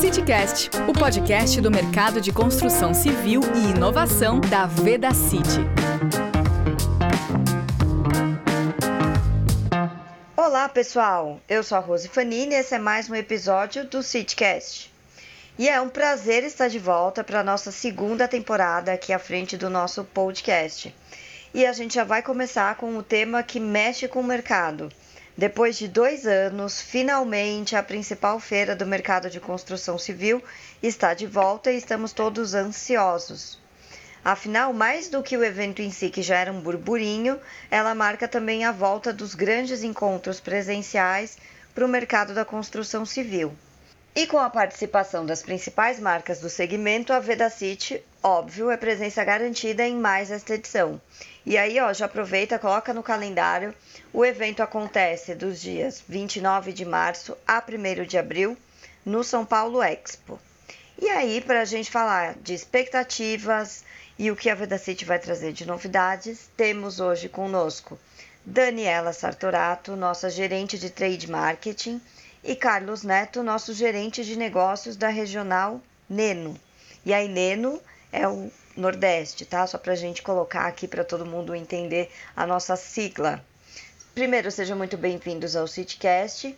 [0.00, 5.60] CityCast, o podcast do mercado de construção civil e inovação da Veda City.
[10.34, 11.38] Olá, pessoal.
[11.46, 14.90] Eu sou a Rose Fanini e esse é mais um episódio do CityCast.
[15.58, 19.58] E é um prazer estar de volta para a nossa segunda temporada aqui à frente
[19.58, 20.94] do nosso podcast.
[21.52, 24.90] E a gente já vai começar com o tema que mexe com o mercado.
[25.40, 30.44] Depois de dois anos, finalmente a principal feira do mercado de construção civil
[30.82, 33.58] está de volta e estamos todos ansiosos.
[34.22, 38.28] Afinal, mais do que o evento em si, que já era um burburinho, ela marca
[38.28, 41.38] também a volta dos grandes encontros presenciais
[41.74, 43.50] para o mercado da construção civil.
[44.14, 49.88] E com a participação das principais marcas do segmento, a Vedacity, óbvio, é presença garantida
[49.88, 51.00] em mais esta edição.
[51.44, 53.74] E aí, ó, já aproveita, coloca no calendário.
[54.12, 58.56] O evento acontece dos dias 29 de março a 1 de abril
[59.04, 60.38] no São Paulo Expo.
[61.00, 63.84] E aí, para a gente falar de expectativas
[64.18, 67.98] e o que a Vedacity vai trazer de novidades, temos hoje conosco
[68.44, 72.00] Daniela Sartorato, nossa gerente de trade marketing
[72.44, 76.54] e Carlos Neto, nosso gerente de negócios da regional Neno.
[77.04, 77.80] E aí, Neno
[78.12, 79.66] é o Nordeste, tá?
[79.66, 83.44] Só para a gente colocar aqui para todo mundo entender a nossa sigla.
[84.14, 86.56] Primeiro, sejam muito bem-vindos ao CityCast.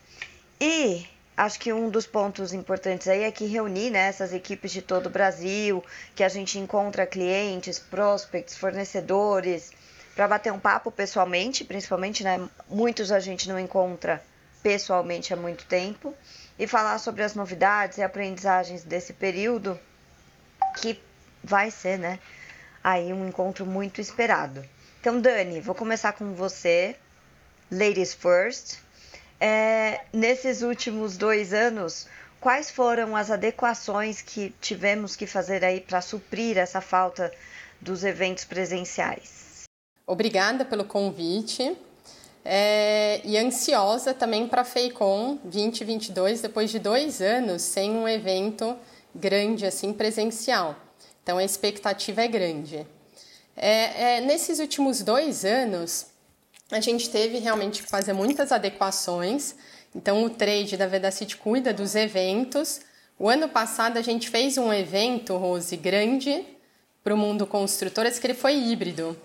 [0.61, 4.83] E acho que um dos pontos importantes aí é que reunir né, essas equipes de
[4.83, 9.73] todo o Brasil, que a gente encontra clientes, prospects, fornecedores,
[10.15, 12.49] para bater um papo pessoalmente, principalmente, né?
[12.69, 14.23] Muitos a gente não encontra
[14.63, 16.15] pessoalmente há muito tempo
[16.59, 19.79] e falar sobre as novidades e aprendizagens desse período
[20.77, 21.01] que
[21.43, 22.19] vai ser, né?
[22.83, 24.65] Aí um encontro muito esperado.
[25.01, 26.97] Então, Dani, vou começar com você.
[27.71, 28.79] Ladies first.
[29.41, 32.07] É, nesses últimos dois anos,
[32.41, 37.33] quais foram as adequações que tivemos que fazer aí para suprir essa falta
[37.81, 39.65] dos eventos presenciais?
[40.07, 41.77] Obrigada pelo convite.
[42.45, 48.77] É, e ansiosa também para a FEICOM 2022, depois de dois anos sem um evento
[49.15, 50.77] grande assim presencial.
[51.23, 52.87] Então a expectativa é grande.
[53.57, 56.07] É, é, nesses últimos dois anos,
[56.71, 59.55] a gente teve realmente que fazer muitas adequações.
[59.95, 62.81] Então o trade da Vedacity cuida dos eventos.
[63.19, 66.45] O ano passado a gente fez um evento, Rose, grande
[67.05, 69.17] para o mundo construtoras, que ele foi híbrido.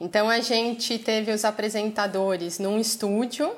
[0.00, 3.54] Então a gente teve os apresentadores num estúdio,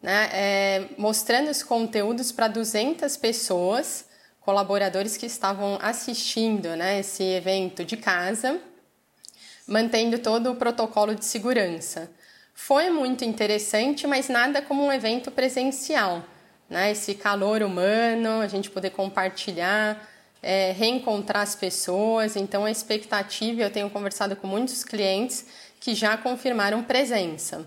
[0.00, 4.04] né, é, mostrando os conteúdos para 200 pessoas,
[4.44, 8.60] colaboradores que estavam assistindo né, esse evento de casa,
[9.66, 12.10] mantendo todo o protocolo de segurança.
[12.54, 16.24] Foi muito interessante, mas nada como um evento presencial.
[16.68, 16.90] Né?
[16.90, 20.08] Esse calor humano, a gente poder compartilhar,
[20.42, 22.36] é, reencontrar as pessoas.
[22.36, 25.46] Então, a expectativa, eu tenho conversado com muitos clientes
[25.78, 27.66] que já confirmaram presença.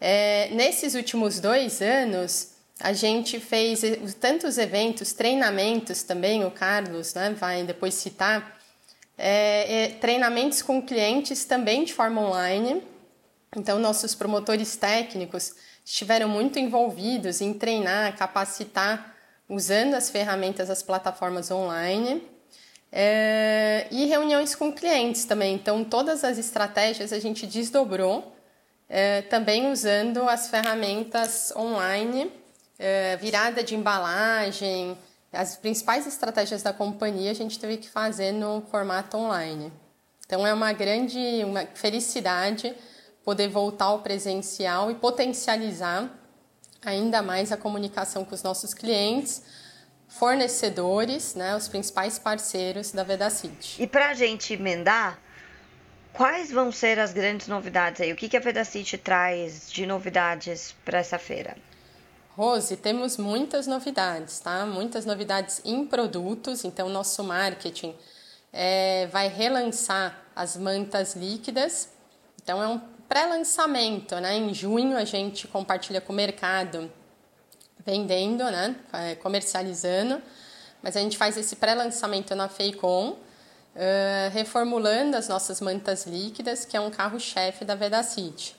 [0.00, 3.80] É, nesses últimos dois anos, a gente fez
[4.20, 8.58] tantos eventos, treinamentos também, o Carlos né, vai depois citar,
[9.16, 12.82] é, é, treinamentos com clientes também de forma online.
[13.56, 19.14] Então, nossos promotores técnicos estiveram muito envolvidos em treinar, capacitar,
[19.48, 22.22] usando as ferramentas, as plataformas online.
[22.92, 25.54] É, e reuniões com clientes também.
[25.54, 28.36] Então, todas as estratégias a gente desdobrou,
[28.88, 32.30] é, também usando as ferramentas online,
[33.20, 34.96] virada de embalagem,
[35.32, 39.72] as principais estratégias da companhia a gente teve que fazer no formato online.
[40.24, 42.74] Então, é uma grande uma felicidade
[43.24, 46.10] poder voltar ao presencial e potencializar
[46.84, 49.42] ainda mais a comunicação com os nossos clientes
[50.08, 53.82] fornecedores, né, os principais parceiros da Vedacity.
[53.82, 55.18] E para a gente emendar,
[56.12, 58.12] quais vão ser as grandes novidades aí?
[58.12, 61.56] O que, que a Vedacity traz de novidades para essa feira?
[62.36, 64.66] Rose, temos muitas novidades, tá?
[64.66, 67.94] Muitas novidades em produtos, então nosso marketing
[68.52, 71.88] é, vai relançar as mantas líquidas.
[72.42, 72.78] Então é um
[73.08, 74.36] pré-lançamento, né?
[74.36, 76.92] Em junho a gente compartilha com o mercado
[77.86, 80.20] vendendo, né, é, comercializando,
[80.82, 86.76] mas a gente faz esse pré-lançamento na Feicom, uh, reformulando as nossas mantas líquidas, que
[86.76, 88.56] é um carro-chefe da Vedacity.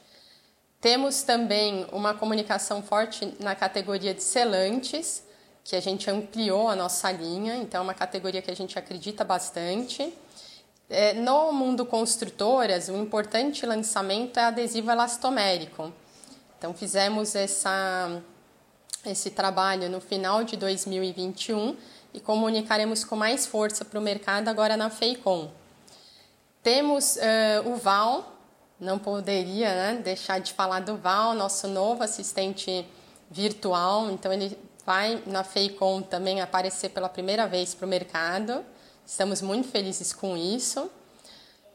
[0.80, 5.24] Temos também uma comunicação forte na categoria de selantes,
[5.64, 9.24] que a gente ampliou a nossa linha, então é uma categoria que a gente acredita
[9.24, 10.14] bastante.
[10.90, 15.92] É, no mundo construtoras, o importante lançamento é adesivo elastomérico.
[16.58, 18.22] Então fizemos essa
[19.06, 21.78] esse trabalho no final de 2021
[22.14, 25.50] e comunicaremos com mais força para o mercado agora na FEICOM.
[26.62, 28.37] Temos uh, o Val,
[28.80, 32.88] não poderia né, deixar de falar do Val, nosso novo assistente
[33.30, 34.10] virtual.
[34.12, 38.64] Então, ele vai na FEICOM também aparecer pela primeira vez para o mercado.
[39.06, 40.90] Estamos muito felizes com isso.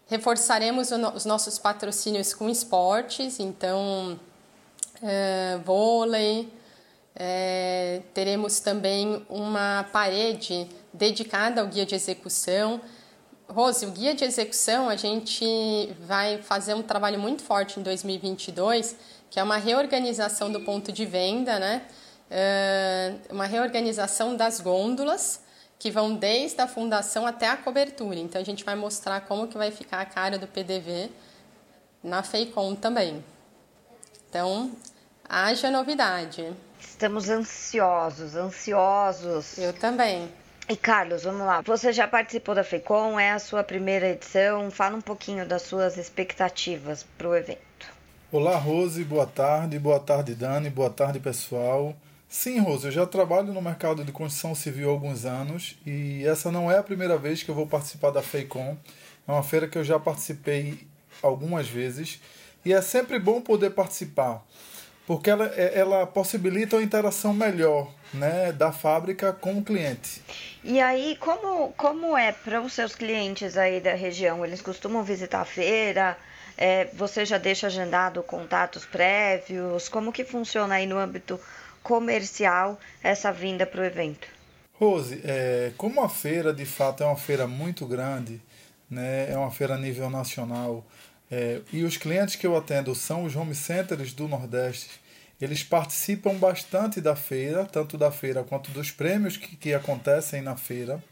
[0.06, 4.18] Reforçaremos os nossos patrocínios com esportes, então,
[5.00, 6.52] uh, vôlei,
[7.14, 12.80] é, teremos também uma parede dedicada ao guia de execução.
[13.52, 18.96] Rose, o guia de execução, a gente vai fazer um trabalho muito forte em 2022,
[19.30, 21.82] que é uma reorganização do ponto de venda, né?
[22.30, 25.40] É, uma reorganização das gôndolas,
[25.78, 28.18] que vão desde a fundação até a cobertura.
[28.18, 31.10] Então, a gente vai mostrar como que vai ficar a cara do PDV
[32.02, 33.22] na FEICOM também.
[34.28, 34.72] Então,
[35.28, 36.52] haja novidade.
[36.80, 39.58] Estamos ansiosos, ansiosos.
[39.58, 40.32] Eu também.
[40.72, 41.60] E Carlos, vamos lá.
[41.60, 44.70] Você já participou da FECOM, é a sua primeira edição.
[44.70, 47.86] Fala um pouquinho das suas expectativas para o evento.
[48.32, 49.78] Olá, Rose, boa tarde.
[49.78, 50.70] Boa tarde, Dani.
[50.70, 51.94] Boa tarde, pessoal.
[52.26, 56.50] Sim, Rose, eu já trabalho no mercado de construção civil há alguns anos e essa
[56.50, 58.74] não é a primeira vez que eu vou participar da FEICOM.
[59.28, 60.88] É uma feira que eu já participei
[61.22, 62.18] algumas vezes
[62.64, 64.42] e é sempre bom poder participar
[65.06, 70.22] porque ela, é, ela possibilita uma interação melhor né, da fábrica com o cliente.
[70.62, 74.44] E aí, como, como é para os seus clientes aí da região?
[74.44, 76.16] Eles costumam visitar a feira?
[76.56, 79.88] É, você já deixa agendado contatos prévios?
[79.88, 81.40] Como que funciona aí no âmbito
[81.82, 84.28] comercial essa vinda para o evento?
[84.74, 88.40] Rose, é, como a feira de fato é uma feira muito grande,
[88.90, 90.84] né, é uma feira a nível nacional,
[91.34, 95.00] é, e os clientes que eu atendo são os home centers do Nordeste.
[95.40, 100.56] Eles participam bastante da feira, tanto da feira quanto dos prêmios que, que acontecem na
[100.56, 101.02] feira.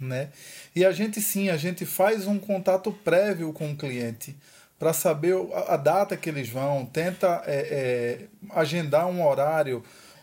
[0.00, 0.30] Né?
[0.74, 4.36] E a gente sim, a gente faz um contato prévio com o cliente
[4.80, 5.36] para saber
[5.68, 9.80] a, data que eles vão, tenta é, é, agendar um horário.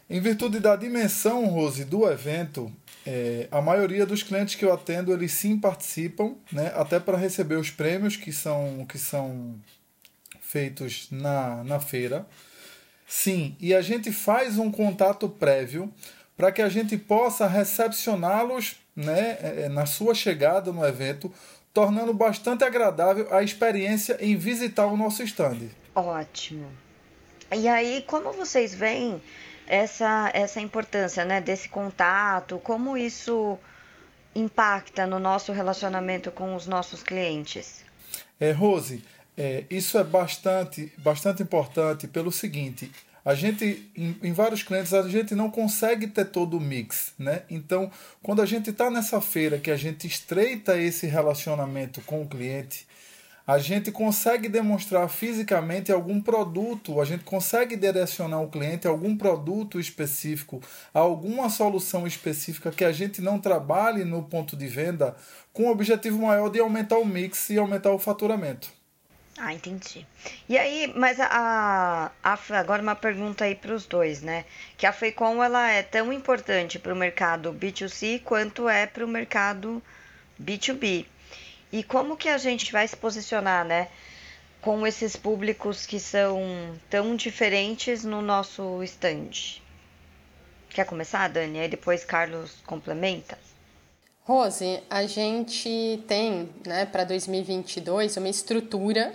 [0.10, 2.70] Em virtude da dimensão, Rose, do evento,
[3.06, 7.56] é, a maioria dos clientes que eu atendo, eles sim participam, né, até para receber
[7.56, 9.56] os prêmios que são, que são
[10.42, 12.26] feitos na, na feira.
[13.06, 15.94] Sim, e a gente faz um contato prévio
[16.38, 21.32] para que a gente possa recepcioná-los né, é, é, na sua chegada no evento,
[21.74, 25.70] tornando bastante agradável a experiência em visitar o nosso stand.
[25.94, 26.72] Ótimo.
[27.56, 29.22] E aí, como vocês veem
[29.68, 33.58] essa, essa importância né, desse contato, como isso
[34.36, 37.84] impacta no nosso relacionamento com os nossos clientes?
[38.40, 39.04] É, Rose,
[39.38, 42.92] é, isso é bastante, bastante importante pelo seguinte.
[43.26, 47.44] A gente, em, em, vários clientes, a gente não consegue ter todo o mix, né?
[47.50, 47.90] Então,
[48.22, 52.86] quando a gente está nessa feira que a gente estreita esse relacionamento com o cliente,
[53.46, 59.18] a gente consegue demonstrar fisicamente algum produto, a gente consegue direcionar o cliente a algum
[59.18, 60.62] produto específico,
[60.94, 65.16] a alguma solução específica que a gente não trabalhe no ponto de venda
[65.52, 68.72] com o objetivo maior de aumentar o mix e aumentar o faturamento.
[69.38, 70.06] Ah, entendi.
[70.48, 74.46] E aí, mas a, a agora uma pergunta aí para os dois, né?
[74.78, 79.08] Que a Feicom ela é tão importante para o mercado B2C quanto é para o
[79.08, 79.82] mercado
[80.42, 81.08] B2B.
[81.74, 83.88] E como que a gente vai se posicionar, né?
[84.62, 86.40] Com esses públicos que são
[86.88, 89.60] tão diferentes no nosso stand.
[90.70, 91.60] Quer começar, Dani?
[91.60, 93.40] Aí depois Carlos complementa.
[94.22, 99.12] Rose, a gente tem, né, para 2022 uma estrutura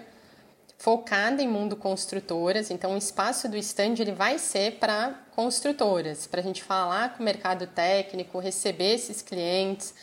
[0.76, 2.72] focada em mundo construtoras.
[2.72, 7.22] Então, o espaço do stand ele vai ser para construtoras, para a gente falar com
[7.22, 9.94] o mercado técnico, receber esses clientes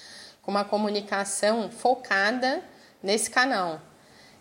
[0.46, 2.64] com uma comunicação focada
[3.02, 3.82] nesse canal.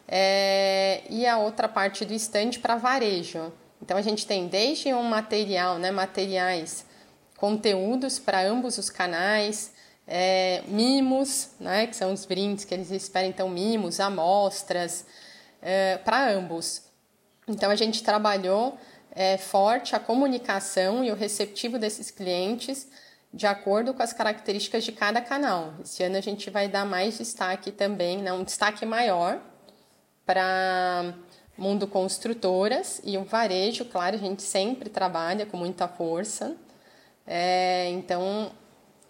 [0.07, 3.51] É, e a outra parte do estande para varejo.
[3.81, 6.85] Então a gente tem desde um material, né, materiais,
[7.39, 9.73] conteúdos para ambos os canais,
[10.07, 15.07] é, mimos, né, que são os brindes que eles esperam, então mimos, amostras,
[15.63, 16.83] é, para ambos.
[17.49, 18.79] Então a gente trabalhou
[19.11, 22.89] é, forte a comunicação e o receptivo desses clientes
[23.35, 25.75] de acordo com as características de cada canal.
[25.83, 29.41] Esse ano a gente vai dar mais destaque também, né, um destaque maior
[30.25, 31.13] para
[31.59, 36.57] mundo construtoras e o varejo, claro, a gente sempre trabalha com muita força.
[37.27, 38.53] É, então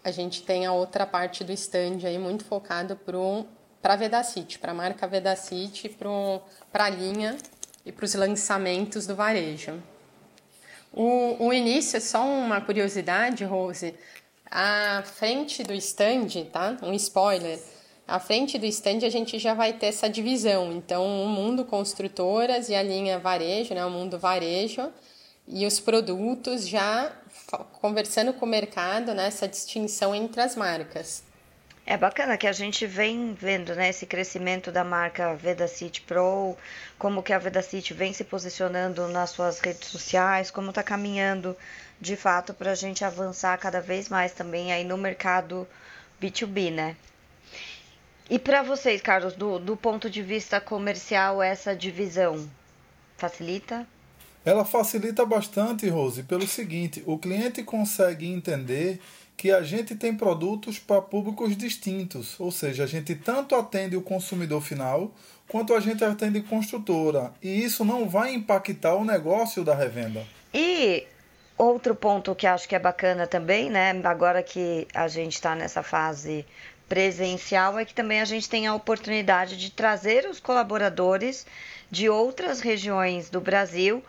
[0.03, 4.71] a gente tem a outra parte do stand aí muito focado para a Vedacity, para
[4.71, 7.37] a marca Vedacity, para a linha
[7.85, 9.81] e para os lançamentos do varejo.
[10.95, 13.93] O, o início, só uma curiosidade, Rose,
[14.49, 16.77] a frente do stand, tá?
[16.81, 17.59] Um spoiler.
[18.07, 20.71] À frente do stand a gente já vai ter essa divisão.
[20.71, 23.85] Então, o mundo construtoras e a linha varejo, né?
[23.85, 24.89] O mundo varejo
[25.45, 27.11] e os produtos já
[27.81, 29.27] conversando com o mercado, né?
[29.27, 31.24] Essa distinção entre as marcas.
[31.87, 36.57] É bacana que a gente vem vendo né, esse crescimento da marca VedaCity Pro,
[36.97, 41.55] como que a VedaCity vem se posicionando nas suas redes sociais, como está caminhando
[42.01, 45.67] de fato para a gente avançar cada vez mais também aí no mercado
[46.19, 46.95] B2B, né?
[48.27, 52.49] E para vocês, Carlos, do, do ponto de vista comercial, essa divisão
[53.15, 53.87] facilita?
[54.43, 58.99] Ela facilita bastante, Rose, pelo seguinte: o cliente consegue entender
[59.37, 64.01] que a gente tem produtos para públicos distintos, ou seja, a gente tanto atende o
[64.01, 65.11] consumidor final
[65.47, 70.25] quanto a gente atende construtora, e isso não vai impactar o negócio da revenda.
[70.53, 71.05] E
[71.57, 75.83] outro ponto que acho que é bacana também, né, agora que a gente está nessa
[75.83, 76.45] fase
[76.87, 81.45] presencial, é que também a gente tem a oportunidade de trazer os colaboradores
[81.91, 84.03] de outras regiões do Brasil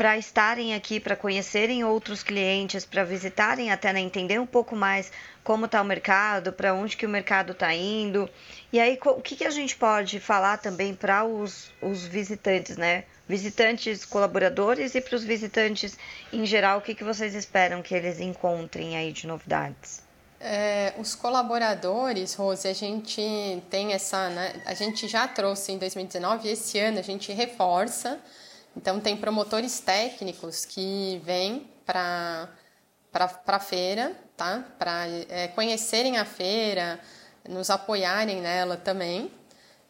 [0.00, 5.12] para estarem aqui, para conhecerem outros clientes, para visitarem até né, entender um pouco mais
[5.44, 8.26] como está o mercado, para onde que o mercado está indo.
[8.72, 13.04] E aí, o que, que a gente pode falar também para os, os visitantes, né?
[13.28, 15.98] Visitantes colaboradores e para os visitantes
[16.32, 20.00] em geral, o que, que vocês esperam que eles encontrem aí de novidades?
[20.40, 26.48] É, os colaboradores, Rose, a gente tem essa, né, a gente já trouxe em 2019
[26.48, 28.18] e esse ano a gente reforça
[28.76, 32.48] então, tem promotores técnicos que vêm para
[33.12, 34.64] a feira, tá?
[34.78, 37.00] para é, conhecerem a feira,
[37.48, 39.30] nos apoiarem nela também.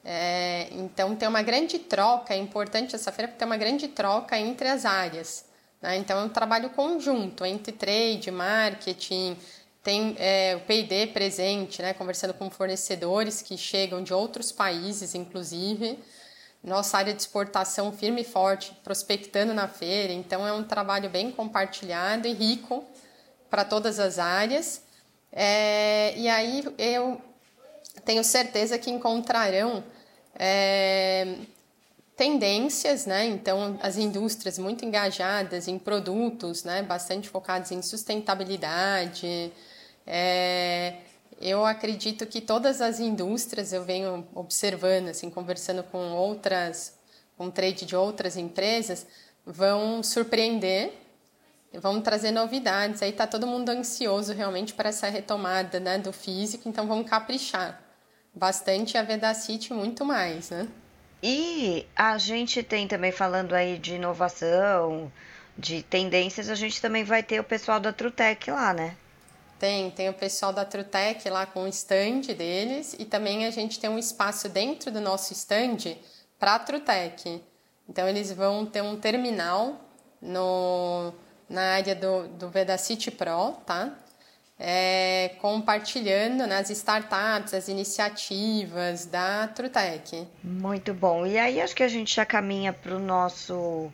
[0.03, 4.39] É, então, tem uma grande troca, é importante essa feira porque tem uma grande troca
[4.39, 5.45] entre as áreas.
[5.83, 5.99] Né?
[5.99, 9.37] Então, é um trabalho conjunto entre trade, marketing,
[9.83, 11.93] tem é, o P&D presente, né?
[11.93, 15.99] conversando com fornecedores que chegam de outros países, inclusive
[16.63, 20.13] nossa área de exportação firme e forte, prospectando na feira.
[20.13, 22.85] Então, é um trabalho bem compartilhado e rico
[23.49, 24.83] para todas as áreas.
[25.33, 27.21] É, e aí eu
[28.05, 29.83] tenho certeza que encontrarão
[30.35, 31.37] é,
[32.17, 33.27] tendências, né?
[33.27, 36.83] Então, as indústrias muito engajadas em produtos, né?
[36.83, 39.51] Bastante focados em sustentabilidade,
[40.07, 40.97] é,
[41.41, 46.99] eu acredito que todas as indústrias, eu venho observando, assim, conversando com outras,
[47.37, 49.07] com trade de outras empresas,
[49.47, 50.93] vão surpreender,
[51.73, 53.03] vão trazer novidades.
[53.03, 57.81] Aí está todo mundo ansioso realmente para essa retomada né, do físico, então vamos caprichar
[58.35, 60.69] bastante a Vedacity muito mais, né?
[61.23, 65.13] E a gente tem também falando aí de inovação,
[65.57, 68.97] de tendências, a gente também vai ter o pessoal da Trutec lá, né?
[69.61, 73.79] Tem, tem o pessoal da Trutec lá com o stand deles e também a gente
[73.79, 75.99] tem um espaço dentro do nosso stand
[76.39, 77.43] para a Trutec.
[77.87, 79.79] Então eles vão ter um terminal
[80.19, 81.13] no,
[81.47, 83.93] na área do, do Vedacity Pro, tá?
[84.59, 90.27] É, compartilhando né, as startups, as iniciativas da Trutec.
[90.43, 91.27] Muito bom.
[91.27, 93.93] E aí acho que a gente já caminha para o nosso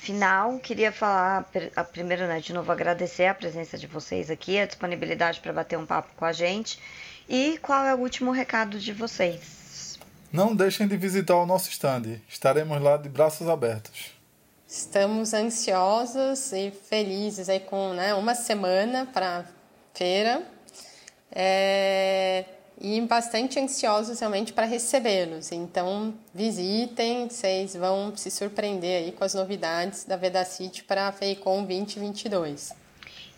[0.00, 1.46] final, queria falar,
[1.92, 5.84] primeiro, né, de novo agradecer a presença de vocês aqui, a disponibilidade para bater um
[5.84, 6.80] papo com a gente.
[7.28, 9.98] E qual é o último recado de vocês?
[10.32, 12.20] Não deixem de visitar o nosso stand.
[12.26, 14.14] Estaremos lá de braços abertos.
[14.66, 19.44] Estamos ansiosos e felizes aí com né, uma semana para
[19.92, 20.42] feira.
[21.30, 22.44] É
[22.80, 25.52] e bastante ansiosos realmente para recebê-los.
[25.52, 31.64] Então, visitem, vocês vão se surpreender aí com as novidades da Vedacity para a FEICOM
[31.64, 32.72] 2022.